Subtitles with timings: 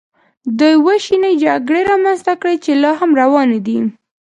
[0.59, 3.79] دې وېشنې جګړې رامنځته کړې چې لا هم روانې دي